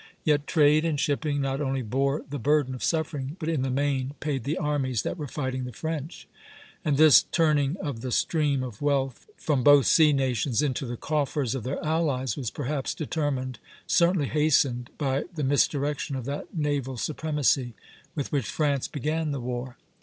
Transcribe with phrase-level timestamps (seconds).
[0.23, 4.15] Yet trade and shipping not only bore the burden of suffering, but in the main
[4.19, 6.27] paid the armies that were fighting the French;
[6.83, 11.53] and this turning of the stream of wealth from both sea nations into the coffers
[11.53, 17.75] of their allies was perhaps determined, certainly hastened, by the misdirection of that naval supremacy
[18.15, 19.77] with which France began the war.